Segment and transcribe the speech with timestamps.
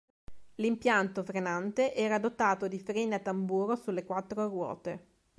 [0.55, 5.05] L'impianto frenante era dotato di freni a tamburo sulle quattro ruote.